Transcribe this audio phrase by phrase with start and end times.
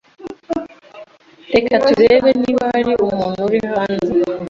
[1.53, 4.11] Reka turebe niba hari umuntu uri hanze.